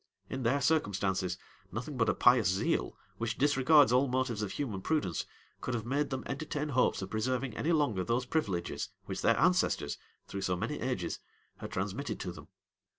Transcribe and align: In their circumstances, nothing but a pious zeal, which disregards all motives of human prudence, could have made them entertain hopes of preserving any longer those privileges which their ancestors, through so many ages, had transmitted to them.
In 0.31 0.41
their 0.41 0.61
circumstances, 0.61 1.37
nothing 1.71 1.95
but 1.95 2.09
a 2.09 2.15
pious 2.15 2.47
zeal, 2.47 2.97
which 3.19 3.37
disregards 3.37 3.91
all 3.91 4.07
motives 4.07 4.41
of 4.41 4.53
human 4.53 4.81
prudence, 4.81 5.27
could 5.61 5.75
have 5.75 5.85
made 5.85 6.09
them 6.09 6.23
entertain 6.25 6.69
hopes 6.69 7.03
of 7.03 7.11
preserving 7.11 7.55
any 7.55 7.71
longer 7.71 8.03
those 8.03 8.25
privileges 8.25 8.89
which 9.05 9.21
their 9.21 9.37
ancestors, 9.37 9.99
through 10.27 10.41
so 10.41 10.55
many 10.55 10.79
ages, 10.79 11.19
had 11.57 11.69
transmitted 11.71 12.19
to 12.21 12.31
them. 12.31 12.47